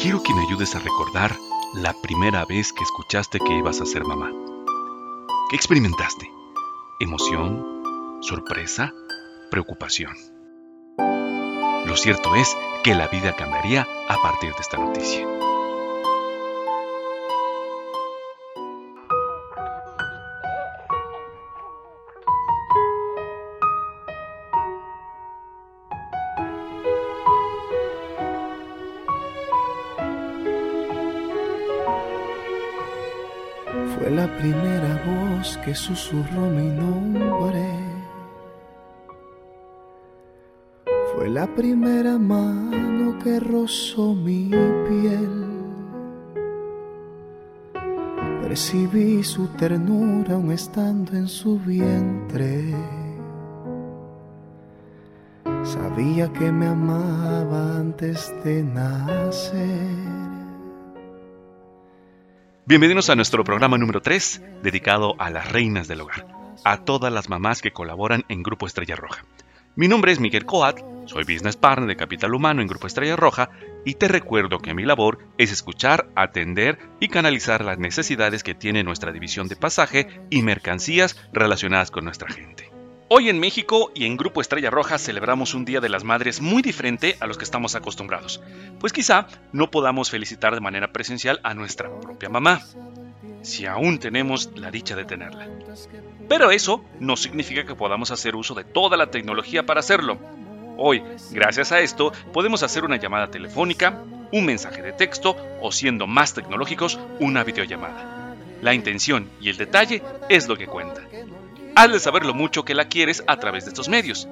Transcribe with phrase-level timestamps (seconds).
[0.00, 1.36] quiero que me ayudes a recordar
[1.74, 4.32] la primera vez que escuchaste que ibas a ser mamá.
[5.50, 6.30] ¿Qué experimentaste?
[7.00, 8.18] ¿Emoción?
[8.22, 8.94] ¿Sorpresa?
[9.50, 10.14] ¿Preocupación?
[11.86, 15.39] Lo cierto es que la vida cambiaría a partir de esta noticia.
[34.14, 37.64] La primera voz que susurró mi nombre.
[41.14, 44.50] Fue la primera mano que rozó mi
[44.88, 45.44] piel.
[48.42, 52.74] Percibí su ternura aún estando en su vientre.
[55.62, 60.19] Sabía que me amaba antes de nacer.
[62.70, 66.24] Bienvenidos a nuestro programa número 3, dedicado a las reinas del hogar,
[66.64, 69.24] a todas las mamás que colaboran en Grupo Estrella Roja.
[69.74, 73.50] Mi nombre es Miguel Coat, soy Business Partner de Capital Humano en Grupo Estrella Roja
[73.84, 78.84] y te recuerdo que mi labor es escuchar, atender y canalizar las necesidades que tiene
[78.84, 82.69] nuestra división de pasaje y mercancías relacionadas con nuestra gente.
[83.12, 86.62] Hoy en México y en Grupo Estrella Roja celebramos un Día de las Madres muy
[86.62, 88.40] diferente a los que estamos acostumbrados,
[88.78, 92.62] pues quizá no podamos felicitar de manera presencial a nuestra propia mamá,
[93.42, 95.48] si aún tenemos la dicha de tenerla.
[96.28, 100.16] Pero eso no significa que podamos hacer uso de toda la tecnología para hacerlo.
[100.76, 106.06] Hoy, gracias a esto, podemos hacer una llamada telefónica, un mensaje de texto o, siendo
[106.06, 108.36] más tecnológicos, una videollamada.
[108.62, 111.02] La intención y el detalle es lo que cuenta
[111.82, 114.28] hazle saber lo mucho que la quieres a través de estos medios.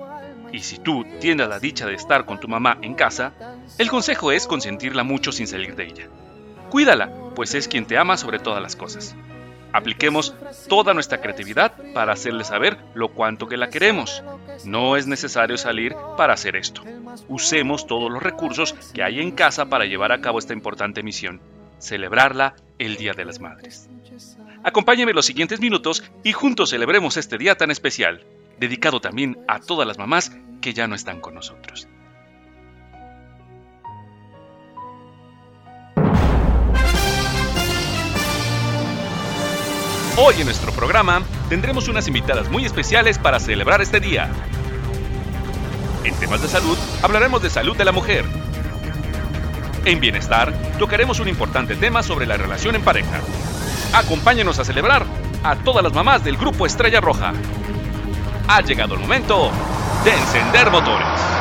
[0.53, 3.33] Y si tú tienes la dicha de estar con tu mamá en casa,
[3.79, 6.09] el consejo es consentirla mucho sin salir de ella.
[6.71, 9.15] Cuídala, pues es quien te ama sobre todas las cosas.
[9.72, 10.34] Apliquemos
[10.69, 14.22] toda nuestra creatividad para hacerle saber lo cuanto que la queremos.
[14.65, 16.83] No es necesario salir para hacer esto.
[17.28, 21.41] Usemos todos los recursos que hay en casa para llevar a cabo esta importante misión,
[21.78, 23.89] celebrarla el Día de las Madres.
[24.65, 28.25] Acompáñenme los siguientes minutos y juntos celebremos este día tan especial,
[28.59, 31.89] dedicado también a todas las mamás que ya no están con nosotros.
[40.21, 44.28] Hoy en nuestro programa tendremos unas invitadas muy especiales para celebrar este día.
[46.03, 48.25] En temas de salud hablaremos de salud de la mujer.
[49.84, 53.21] En bienestar tocaremos un importante tema sobre la relación en pareja.
[53.94, 55.05] Acompáñenos a celebrar
[55.43, 57.33] a todas las mamás del Grupo Estrella Roja.
[58.49, 59.50] Ha llegado el momento
[60.05, 61.38] de encender motores.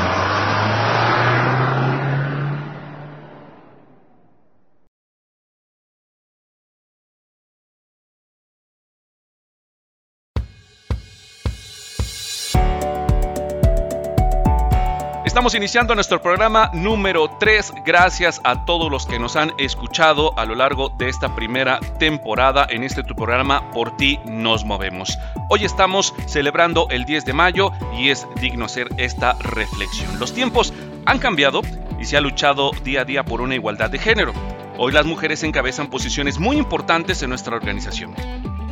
[15.38, 17.72] Estamos iniciando nuestro programa número 3.
[17.86, 22.66] Gracias a todos los que nos han escuchado a lo largo de esta primera temporada
[22.68, 25.16] en este tu programa Por ti nos movemos.
[25.48, 30.20] Hoy estamos celebrando el 10 de mayo y es digno hacer esta reflexión.
[30.20, 30.74] Los tiempos
[31.06, 31.62] han cambiado
[32.00, 34.34] y se ha luchado día a día por una igualdad de género.
[34.80, 38.16] Hoy las mujeres encabezan posiciones muy importantes en nuestra organización.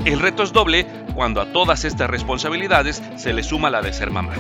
[0.04, 4.10] El reto es doble cuando a todas estas responsabilidades se le suma la de ser
[4.10, 4.34] mamá.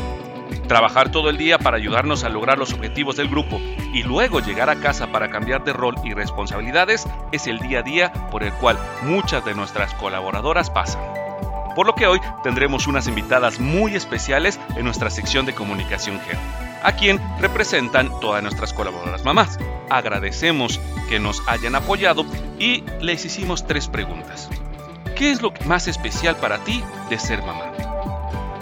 [0.67, 3.59] Trabajar todo el día para ayudarnos a lograr los objetivos del grupo
[3.93, 7.83] y luego llegar a casa para cambiar de rol y responsabilidades es el día a
[7.83, 11.01] día por el cual muchas de nuestras colaboradoras pasan.
[11.75, 16.37] Por lo que hoy tendremos unas invitadas muy especiales en nuestra sección de comunicación GER,
[16.83, 19.59] a quien representan todas nuestras colaboradoras mamás.
[19.89, 20.79] Agradecemos
[21.09, 22.25] que nos hayan apoyado
[22.57, 24.49] y les hicimos tres preguntas.
[25.15, 27.84] ¿Qué es lo más especial para ti de ser mamá?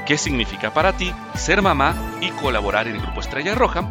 [0.05, 3.83] Qué significa para ti ser mamá y colaborar en el Grupo Estrella Roja.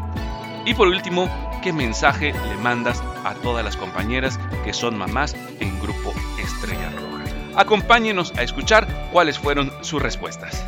[0.65, 1.29] Y por último,
[1.63, 7.61] qué mensaje le mandas a todas las compañeras que son mamás en Grupo Estrella Roja.
[7.61, 10.65] Acompáñenos a escuchar cuáles fueron sus respuestas.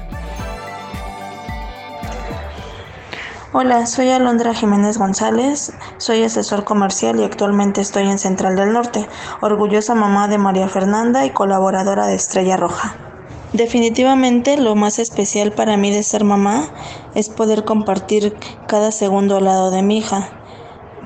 [3.56, 9.08] Hola, soy Alondra Jiménez González, soy asesor comercial y actualmente estoy en Central del Norte,
[9.40, 13.13] orgullosa mamá de María Fernanda y colaboradora de Estrella Roja.
[13.54, 16.70] Definitivamente lo más especial para mí de ser mamá
[17.14, 18.36] es poder compartir
[18.66, 20.28] cada segundo al lado de mi hija.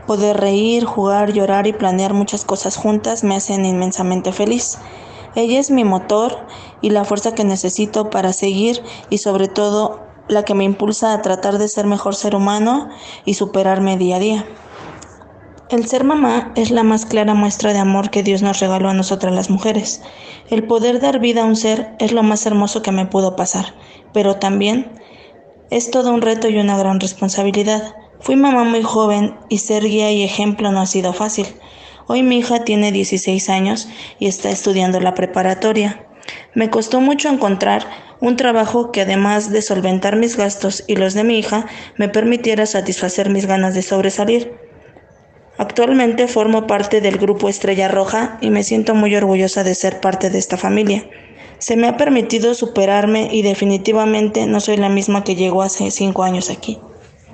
[0.07, 4.79] Poder reír, jugar, llorar y planear muchas cosas juntas me hacen inmensamente feliz.
[5.35, 6.39] Ella es mi motor
[6.81, 11.21] y la fuerza que necesito para seguir y sobre todo la que me impulsa a
[11.21, 12.89] tratar de ser mejor ser humano
[13.27, 14.47] y superarme día a día.
[15.71, 18.95] El ser mamá es la más clara muestra de amor que Dios nos regaló a
[18.95, 20.01] nosotras las mujeres.
[20.49, 23.75] El poder dar vida a un ser es lo más hermoso que me pudo pasar,
[24.15, 24.91] pero también
[25.71, 27.97] es todo un reto y una gran responsabilidad.
[28.19, 31.47] Fui mamá muy joven y ser guía y ejemplo no ha sido fácil.
[32.07, 36.07] Hoy mi hija tiene 16 años y está estudiando la preparatoria.
[36.55, 37.87] Me costó mucho encontrar
[38.21, 41.67] un trabajo que además de solventar mis gastos y los de mi hija,
[41.99, 44.68] me permitiera satisfacer mis ganas de sobresalir.
[45.59, 50.31] Actualmente formo parte del grupo Estrella Roja y me siento muy orgullosa de ser parte
[50.31, 51.05] de esta familia.
[51.59, 56.23] Se me ha permitido superarme y definitivamente no soy la misma que llegó hace cinco
[56.23, 56.79] años aquí.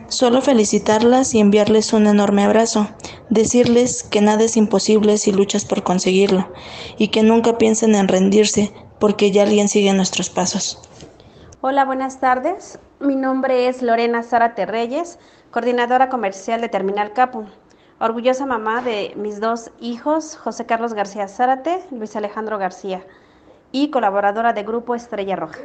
[0.08, 2.88] Solo felicitarlas y enviarles un enorme abrazo,
[3.28, 6.50] decirles que nada es imposible si luchas por conseguirlo
[6.96, 10.80] y que nunca piensen en rendirse porque ya alguien sigue nuestros pasos.
[11.60, 12.78] Hola, buenas tardes.
[13.00, 15.18] Mi nombre es Lorena Zárate Reyes,
[15.50, 17.44] coordinadora comercial de Terminal Capu.
[18.04, 23.02] Orgullosa mamá de mis dos hijos, José Carlos García Zárate, Luis Alejandro García
[23.72, 25.60] y colaboradora de Grupo Estrella Roja.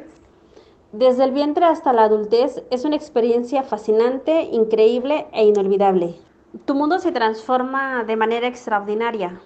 [0.94, 6.16] Desde el vientre hasta la adultez es una experiencia fascinante, increíble e inolvidable.
[6.64, 9.42] Tu mundo se transforma de manera extraordinaria,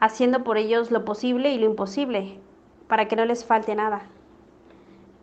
[0.00, 2.40] haciendo por ellos lo posible y lo imposible,
[2.88, 4.08] para que no les falte nada.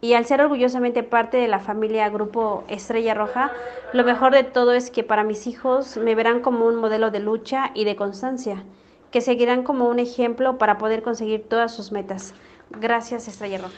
[0.01, 3.51] Y al ser orgullosamente parte de la familia Grupo Estrella Roja,
[3.93, 7.19] lo mejor de todo es que para mis hijos me verán como un modelo de
[7.19, 8.63] lucha y de constancia,
[9.11, 12.33] que seguirán como un ejemplo para poder conseguir todas sus metas.
[12.71, 13.75] Gracias, Estrella Roja.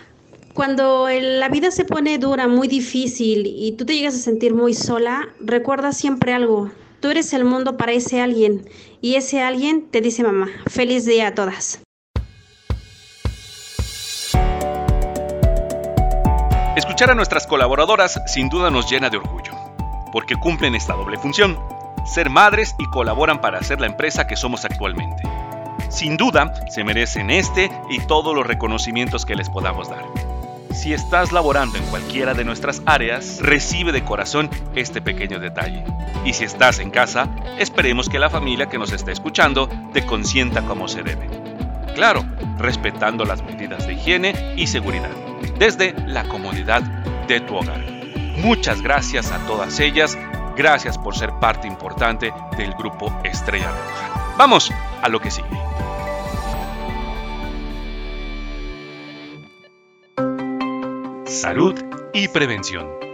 [0.53, 4.73] Cuando la vida se pone dura, muy difícil y tú te llegas a sentir muy
[4.73, 6.69] sola, recuerda siempre algo.
[7.01, 8.69] Tú eres el mundo para ese alguien
[9.01, 10.47] y ese alguien te dice mamá.
[10.67, 11.81] Feliz día a todas.
[16.93, 19.53] Escuchar a nuestras colaboradoras sin duda nos llena de orgullo,
[20.11, 21.57] porque cumplen esta doble función,
[22.05, 25.23] ser madres y colaboran para hacer la empresa que somos actualmente.
[25.89, 30.05] Sin duda, se merecen este y todos los reconocimientos que les podamos dar.
[30.71, 35.83] Si estás laborando en cualquiera de nuestras áreas, recibe de corazón este pequeño detalle.
[36.25, 40.61] Y si estás en casa, esperemos que la familia que nos esté escuchando te consienta
[40.61, 41.27] como se debe.
[41.95, 42.23] Claro,
[42.59, 45.09] respetando las medidas de higiene y seguridad,
[45.63, 46.81] desde la comodidad
[47.25, 47.79] de tu hogar.
[48.35, 50.17] Muchas gracias a todas ellas,
[50.57, 54.35] gracias por ser parte importante del grupo Estrella Roja.
[54.37, 55.47] Vamos a lo que sigue.
[61.27, 61.81] Salud
[62.13, 63.12] y prevención.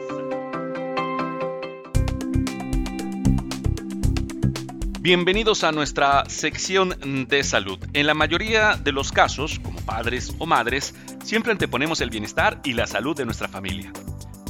[5.02, 7.80] Bienvenidos a nuestra sección de salud.
[7.94, 10.94] En la mayoría de los casos, como padres o madres,
[11.24, 13.92] siempre anteponemos el bienestar y la salud de nuestra familia.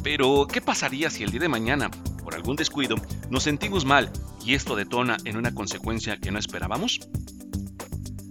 [0.03, 1.91] Pero, ¿qué pasaría si el día de mañana,
[2.23, 2.95] por algún descuido,
[3.29, 4.11] nos sentimos mal
[4.45, 6.99] y esto detona en una consecuencia que no esperábamos?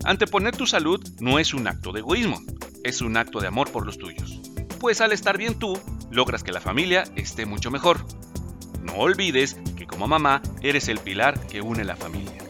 [0.04, 2.40] Anteponer tu salud no es un acto de egoísmo,
[2.84, 4.40] es un acto de amor por los tuyos
[4.78, 5.78] pues al estar bien tú,
[6.10, 8.06] logras que la familia esté mucho mejor.
[8.82, 9.56] No olvides
[9.98, 12.44] como mamá eres el pilar que une la familia.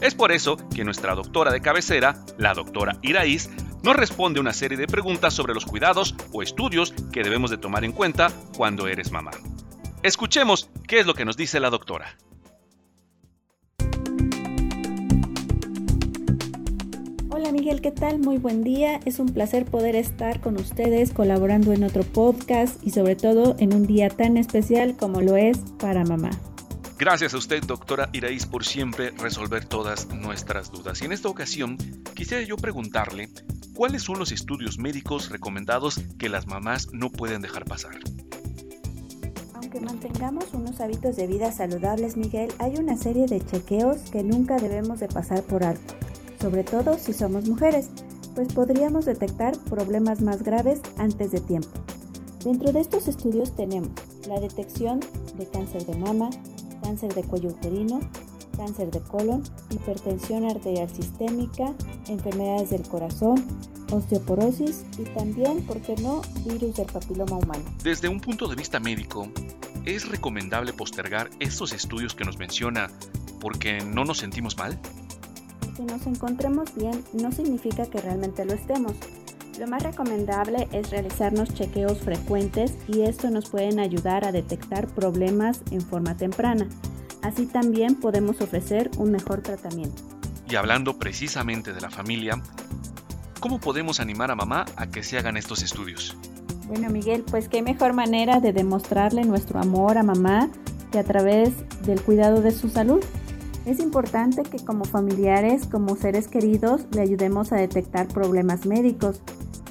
[0.00, 3.50] Es por eso que nuestra doctora de cabecera, la doctora Iraíz,
[3.82, 7.84] nos responde una serie de preguntas sobre los cuidados o estudios que debemos de tomar
[7.84, 9.32] en cuenta cuando eres mamá.
[10.04, 12.16] Escuchemos qué es lo que nos dice la doctora.
[17.30, 18.20] Hola Miguel, ¿qué tal?
[18.20, 19.00] Muy buen día.
[19.04, 23.74] Es un placer poder estar con ustedes colaborando en otro podcast y sobre todo en
[23.74, 26.30] un día tan especial como lo es para mamá.
[26.98, 31.02] Gracias a usted, doctora Iraíz, por siempre resolver todas nuestras dudas.
[31.02, 31.76] Y en esta ocasión,
[32.14, 33.28] quisiera yo preguntarle
[33.74, 37.98] cuáles son los estudios médicos recomendados que las mamás no pueden dejar pasar.
[39.54, 44.56] Aunque mantengamos unos hábitos de vida saludables, Miguel, hay una serie de chequeos que nunca
[44.56, 45.94] debemos de pasar por alto
[46.40, 47.88] sobre todo si somos mujeres,
[48.34, 51.68] pues podríamos detectar problemas más graves antes de tiempo.
[52.44, 53.90] Dentro de estos estudios tenemos
[54.28, 55.00] la detección
[55.36, 56.30] de cáncer de mama,
[56.86, 57.98] cáncer de cuello uterino,
[58.56, 61.74] cáncer de colon, hipertensión arterial sistémica,
[62.06, 63.44] enfermedades del corazón,
[63.90, 67.64] osteoporosis y también, ¿por qué no?, virus del papiloma humano.
[67.82, 69.26] Desde un punto de vista médico,
[69.84, 72.88] ¿es recomendable postergar estos estudios que nos menciona
[73.40, 74.78] porque no nos sentimos mal?
[75.76, 78.94] que nos encontremos bien no significa que realmente lo estemos.
[79.58, 85.62] Lo más recomendable es realizarnos chequeos frecuentes y esto nos pueden ayudar a detectar problemas
[85.70, 86.68] en forma temprana.
[87.22, 90.02] Así también podemos ofrecer un mejor tratamiento.
[90.50, 92.42] Y hablando precisamente de la familia,
[93.40, 96.14] ¿cómo podemos animar a mamá a que se hagan estos estudios?
[96.66, 100.50] Bueno Miguel, pues qué mejor manera de demostrarle nuestro amor a mamá
[100.92, 101.54] que a través
[101.86, 103.02] del cuidado de su salud.
[103.64, 109.22] Es importante que como familiares, como seres queridos, le ayudemos a detectar problemas médicos,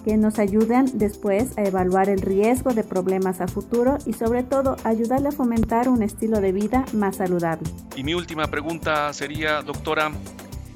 [0.05, 4.77] que nos ayuden después a evaluar el riesgo de problemas a futuro y sobre todo
[4.83, 7.67] ayudarle a fomentar un estilo de vida más saludable.
[7.95, 10.11] Y mi última pregunta sería, doctora,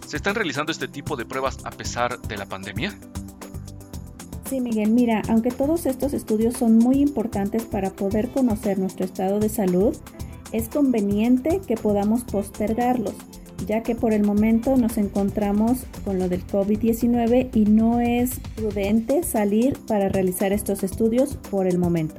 [0.08, 2.98] ¿se están realizando este tipo de pruebas a pesar de la pandemia?
[4.50, 9.40] Sí, Miguel, mira, aunque todos estos estudios son muy importantes para poder conocer nuestro estado
[9.40, 9.96] de salud,
[10.52, 13.14] es conveniente que podamos postergarlos
[13.66, 19.24] ya que por el momento nos encontramos con lo del COVID-19 y no es prudente
[19.24, 22.16] salir para realizar estos estudios por el momento.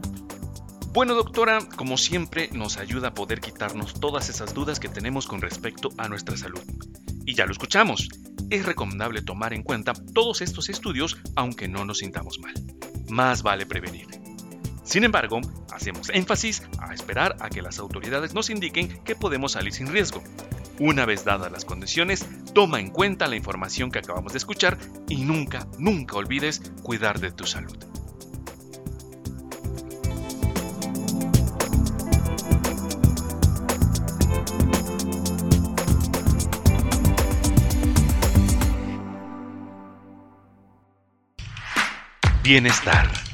[0.93, 5.41] Bueno doctora, como siempre nos ayuda a poder quitarnos todas esas dudas que tenemos con
[5.41, 6.63] respecto a nuestra salud.
[7.25, 8.09] Y ya lo escuchamos,
[8.51, 12.55] es recomendable tomar en cuenta todos estos estudios aunque no nos sintamos mal.
[13.09, 14.09] Más vale prevenir.
[14.83, 15.41] Sin embargo,
[15.73, 20.21] hacemos énfasis a esperar a que las autoridades nos indiquen que podemos salir sin riesgo,
[20.81, 25.23] una vez dadas las condiciones, toma en cuenta la información que acabamos de escuchar y
[25.23, 27.77] nunca, nunca olvides cuidar de tu salud.
[42.43, 43.30] Bienestar.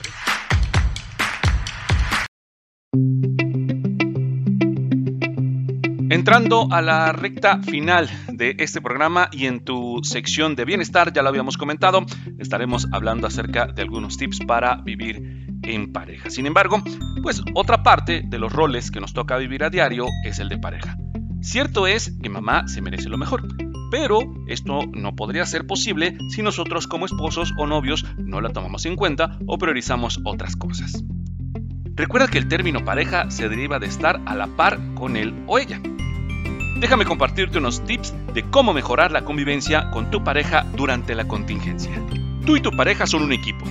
[6.26, 11.22] Entrando a la recta final de este programa y en tu sección de bienestar, ya
[11.22, 12.04] lo habíamos comentado,
[12.40, 16.28] estaremos hablando acerca de algunos tips para vivir en pareja.
[16.28, 16.82] Sin embargo,
[17.22, 20.58] pues otra parte de los roles que nos toca vivir a diario es el de
[20.58, 20.96] pareja.
[21.42, 23.46] Cierto es que mamá se merece lo mejor,
[23.92, 24.18] pero
[24.48, 28.96] esto no podría ser posible si nosotros como esposos o novios no la tomamos en
[28.96, 31.04] cuenta o priorizamos otras cosas.
[31.94, 35.60] Recuerda que el término pareja se deriva de estar a la par con él o
[35.60, 35.80] ella.
[36.78, 41.90] Déjame compartirte unos tips de cómo mejorar la convivencia con tu pareja durante la contingencia.
[42.44, 43.64] Tú y tu pareja son un equipo,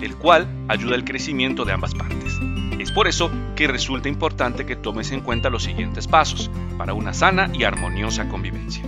[0.00, 2.38] el cual ayuda al crecimiento de ambas partes.
[2.78, 7.12] Es por eso que resulta importante que tomes en cuenta los siguientes pasos para una
[7.12, 8.84] sana y armoniosa convivencia.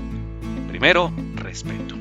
[0.69, 1.97] Primero, respeto.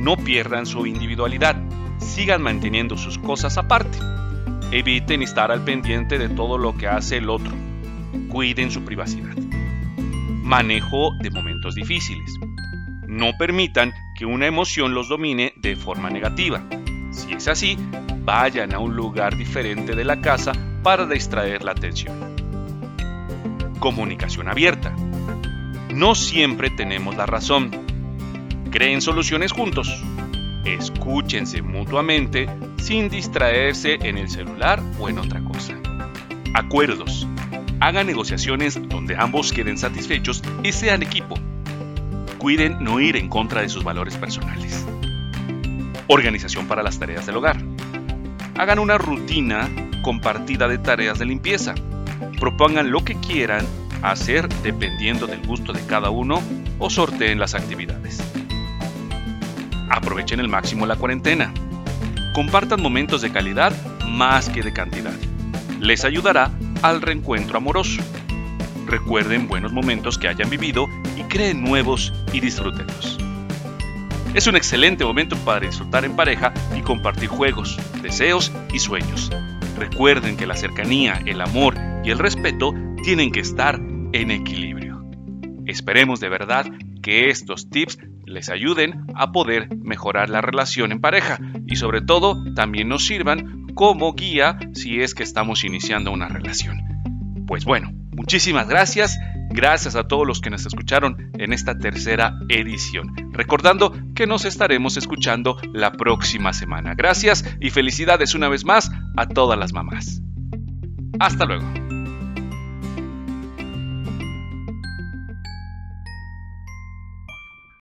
[0.00, 1.54] No pierdan su individualidad,
[1.98, 3.98] sigan manteniendo sus cosas aparte.
[4.72, 7.52] Eviten estar al pendiente de todo lo que hace el otro.
[8.28, 9.36] Cuiden su privacidad
[10.50, 12.36] manejo de momentos difíciles.
[13.06, 16.60] No permitan que una emoción los domine de forma negativa.
[17.12, 17.78] Si es así,
[18.24, 20.50] vayan a un lugar diferente de la casa
[20.82, 22.34] para distraer la atención.
[23.78, 24.92] Comunicación abierta.
[25.94, 27.70] No siempre tenemos la razón.
[28.72, 30.02] Creen soluciones juntos.
[30.64, 35.78] Escúchense mutuamente sin distraerse en el celular o en otra cosa.
[36.54, 37.28] Acuerdos.
[37.82, 41.36] Hagan negociaciones donde ambos queden satisfechos y sean equipo.
[42.36, 44.86] Cuiden no ir en contra de sus valores personales.
[46.06, 47.56] Organización para las tareas del hogar.
[48.58, 49.70] Hagan una rutina
[50.02, 51.74] compartida de tareas de limpieza.
[52.38, 53.64] Propongan lo que quieran
[54.02, 56.42] hacer dependiendo del gusto de cada uno
[56.78, 58.22] o sorteen las actividades.
[59.88, 61.50] Aprovechen el máximo la cuarentena.
[62.34, 63.72] Compartan momentos de calidad
[64.06, 65.14] más que de cantidad.
[65.78, 66.50] Les ayudará
[66.82, 68.02] al reencuentro amoroso.
[68.86, 73.18] Recuerden buenos momentos que hayan vivido y creen nuevos y disfrútenlos.
[74.34, 79.30] Es un excelente momento para disfrutar en pareja y compartir juegos, deseos y sueños.
[79.76, 82.72] Recuerden que la cercanía, el amor y el respeto
[83.02, 83.80] tienen que estar
[84.12, 85.04] en equilibrio.
[85.66, 86.66] Esperemos de verdad
[87.02, 92.36] que estos tips les ayuden a poder mejorar la relación en pareja y sobre todo
[92.54, 97.44] también nos sirvan como guía si es que estamos iniciando una relación.
[97.46, 99.18] Pues bueno, muchísimas gracias.
[99.52, 103.12] Gracias a todos los que nos escucharon en esta tercera edición.
[103.32, 106.94] Recordando que nos estaremos escuchando la próxima semana.
[106.94, 110.22] Gracias y felicidades una vez más a todas las mamás.
[111.18, 111.89] Hasta luego.